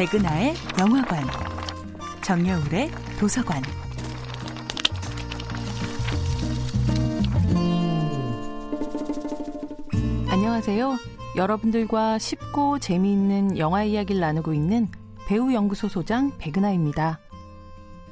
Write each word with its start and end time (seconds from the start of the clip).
백은하의 0.00 0.54
영화관, 0.78 1.22
정여울의 2.22 2.90
도서관. 3.18 3.62
안녕하세요. 10.30 10.96
여러분들과 11.36 12.16
쉽고 12.18 12.78
재미있는 12.78 13.58
영화 13.58 13.84
이야기를 13.84 14.22
나누고 14.22 14.54
있는 14.54 14.88
배우 15.26 15.52
연구소 15.52 15.88
소장 15.88 16.32
백은하입니다. 16.38 17.20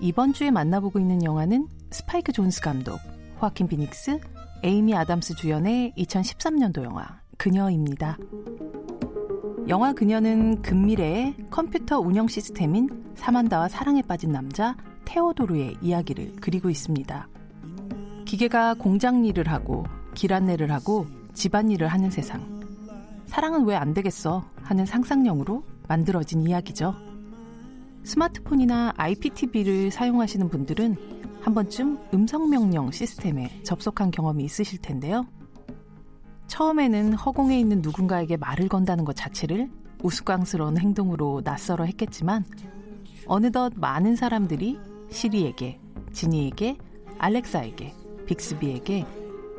이번 0.01 0.35
주에 0.35 0.51
만나보고 0.51 0.99
있는 0.99 1.25
영화는 1.25 1.69
스파이크 1.91 2.33
존스 2.33 2.61
감독, 2.61 2.99
호아킨 3.41 3.67
비닉스, 3.67 4.21
에이미 4.63 4.95
아담스 4.95 5.37
주연의 5.37 5.95
2013년도 5.97 6.85
영화 6.85 7.23
그녀입니다. 7.39 8.19
영화 9.69 9.93
그녀는 9.93 10.63
근미래의 10.63 11.35
컴퓨터 11.51 11.99
운영 11.99 12.27
시스템인 12.27 12.89
사만다와 13.17 13.69
사랑에 13.69 14.01
빠진 14.01 14.33
남자 14.33 14.75
테오도르의 15.05 15.77
이야기를 15.83 16.37
그리고 16.41 16.71
있습니다. 16.71 17.29
기계가 18.25 18.75
공장 18.75 19.27
일을 19.27 19.49
하고 19.49 19.85
길 20.15 20.33
안내를 20.33 20.73
하고 20.73 21.07
집안 21.35 21.71
일을 21.71 21.89
하는 21.89 22.11
세상. 22.11 22.59
사랑은 23.27 23.67
왜 23.67 23.77
안 23.77 23.93
되겠어? 23.93 24.43
하는 24.63 24.87
상상력으로 24.87 25.63
만들어진 25.87 26.41
이야기죠. 26.41 26.95
스마트폰이나 28.05 28.95
IPTV를 28.97 29.91
사용하시는 29.91 30.49
분들은 30.49 30.97
한 31.43 31.55
번쯤 31.55 31.99
음성명령 32.15 32.91
시스템에 32.91 33.63
접속한 33.65 34.13
경험이 34.13 34.45
있으실 34.45 34.81
텐데요. 34.81 35.27
처음에는 36.49 37.13
허공에 37.13 37.59
있는 37.59 37.81
누군가에게 37.83 38.37
말을 38.37 38.69
건다는 38.69 39.05
것 39.05 39.15
자체를 39.15 39.71
우스꽝스러운 40.03 40.79
행동으로 40.79 41.43
낯설어 41.45 41.85
했겠지만 41.85 42.45
어느덧 43.27 43.73
많은 43.77 44.17
사람들이 44.17 44.79
시리에게, 45.11 45.79
지니에게, 46.13 46.77
알렉사에게, 47.19 47.95
빅스비에게 48.27 49.07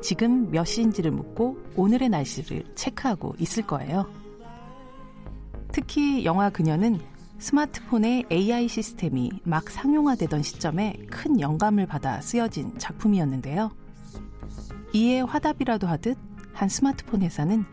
지금 0.01 0.49
몇 0.51 0.65
시인지를 0.65 1.11
묻고 1.11 1.57
오늘의 1.75 2.09
날씨를 2.09 2.63
체크하고 2.75 3.35
있을 3.37 3.63
거예요. 3.63 4.05
특히 5.71 6.25
영화 6.25 6.49
그녀는 6.49 6.99
스마트폰의 7.37 8.25
AI 8.31 8.67
시스템이 8.67 9.31
막 9.43 9.69
상용화되던 9.69 10.41
시점에 10.41 10.93
큰 11.09 11.39
영감을 11.39 11.85
받아 11.85 12.19
쓰여진 12.21 12.77
작품이었는데요. 12.77 13.71
이에 14.93 15.21
화답이라도 15.21 15.87
하듯 15.87 16.17
한 16.59 16.67
스마트폰 16.67 17.21
회사는 17.21 17.63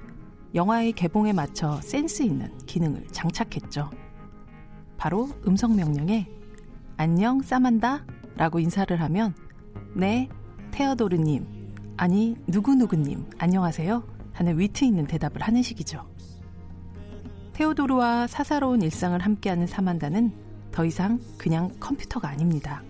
영화의 0.55 0.93
개봉에 0.93 1.33
맞춰 1.33 1.81
센스 1.81 2.23
있는 2.23 2.57
기능을 2.67 3.09
장착했죠. 3.11 3.91
바로 4.97 5.29
음성 5.45 5.75
명령에 5.75 6.29
안녕 6.97 7.43
싸만다 7.43 8.07
라고 8.37 8.61
인사를 8.61 9.01
하면 9.01 9.35
네 9.97 10.29
테어도르님 10.71 11.95
아니 11.97 12.37
누구누구님 12.47 13.29
안녕하세요 13.39 14.05
하는 14.33 14.57
위트 14.57 14.85
있는 14.85 15.05
대답을 15.09 15.43
하는 15.43 15.63
식이죠. 15.63 16.09
테오도르와 17.55 18.29
사사로운 18.29 18.83
일상을 18.83 19.19
함께하는 19.19 19.67
사만다는 19.67 20.33
더 20.71 20.85
이상 20.85 21.19
그냥 21.37 21.73
컴퓨터가 21.81 22.29
아닙니다. 22.29 22.85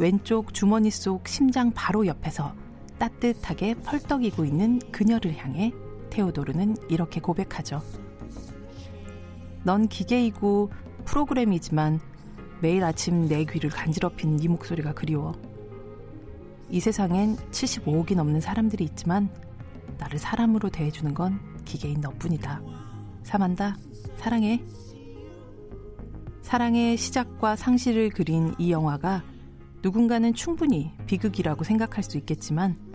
왼쪽 0.00 0.52
주머니 0.52 0.90
속 0.90 1.28
심장 1.28 1.70
바로 1.70 2.04
옆에서 2.04 2.60
따뜻하게 3.02 3.74
펄떡이고 3.74 4.44
있는 4.44 4.78
그녀를 4.92 5.36
향해 5.36 5.72
테오도르는 6.10 6.76
이렇게 6.88 7.20
고백하죠. 7.20 7.82
넌 9.64 9.88
기계이고 9.88 10.70
프로그램이지만 11.04 11.98
매일 12.60 12.84
아침 12.84 13.26
내 13.26 13.44
귀를 13.44 13.70
간지럽힌 13.70 14.36
네 14.36 14.46
목소리가 14.46 14.92
그리워. 14.92 15.32
이 16.70 16.78
세상엔 16.78 17.36
75억이 17.50 18.14
넘는 18.14 18.40
사람들이 18.40 18.84
있지만 18.84 19.28
나를 19.98 20.20
사람으로 20.20 20.70
대해주는 20.70 21.12
건 21.12 21.40
기계인 21.64 22.00
너뿐이다. 22.00 22.62
사만다, 23.24 23.76
사랑해. 24.16 24.62
사랑의 26.42 26.96
시작과 26.96 27.56
상실을 27.56 28.10
그린 28.10 28.54
이 28.58 28.70
영화가 28.70 29.24
누군가는 29.82 30.32
충분히 30.34 30.92
비극이라고 31.06 31.64
생각할 31.64 32.04
수 32.04 32.16
있겠지만 32.16 32.91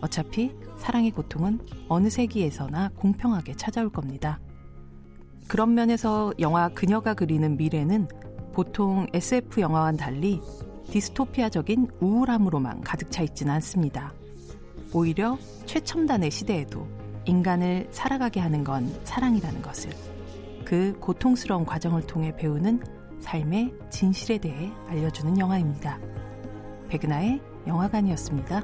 어차피 0.00 0.54
사랑의 0.78 1.10
고통은 1.10 1.60
어느 1.88 2.08
세기에서나 2.08 2.90
공평하게 2.96 3.54
찾아올 3.54 3.90
겁니다. 3.90 4.40
그런 5.48 5.74
면에서 5.74 6.32
영화 6.38 6.68
그녀가 6.68 7.14
그리는 7.14 7.56
미래는 7.56 8.08
보통 8.52 9.06
SF 9.12 9.60
영화와는 9.60 9.98
달리 9.98 10.40
디스토피아적인 10.90 11.88
우울함으로만 12.00 12.82
가득 12.82 13.10
차 13.10 13.22
있지는 13.22 13.52
않습니다. 13.54 14.12
오히려 14.92 15.38
최첨단의 15.66 16.30
시대에도 16.30 16.86
인간을 17.24 17.88
살아가게 17.90 18.40
하는 18.40 18.64
건 18.64 18.88
사랑이라는 19.04 19.62
것을 19.62 19.90
그 20.64 20.96
고통스러운 20.98 21.64
과정을 21.64 22.06
통해 22.06 22.34
배우는 22.36 22.82
삶의 23.20 23.74
진실에 23.90 24.38
대해 24.38 24.72
알려주는 24.88 25.38
영화입니다. 25.38 25.98
백은하의 26.88 27.40
영화관이었습니다. 27.66 28.62